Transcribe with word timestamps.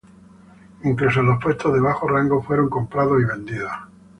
Incluso 0.83 1.21
los 1.21 1.39
puestos 1.39 1.71
de 1.73 1.79
bajo 1.79 2.07
rango 2.07 2.41
fueron 2.41 2.71
comprados 2.71 3.21
y 3.21 3.25
vendidos. 3.25 3.71